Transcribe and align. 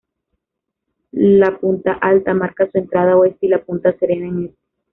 La 1.11 1.59
punta 1.59 1.93
Alta 1.93 2.33
marca 2.33 2.65
su 2.71 2.79
entrada 2.79 3.15
oeste 3.15 3.45
y 3.45 3.49
la 3.49 3.63
punta 3.63 3.95
Serena 3.99 4.29
en 4.29 4.45
este. 4.45 4.57